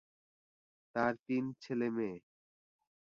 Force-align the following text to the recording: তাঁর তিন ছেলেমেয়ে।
তাঁর 0.95 1.13
তিন 1.25 1.43
ছেলেমেয়ে। 1.61 2.17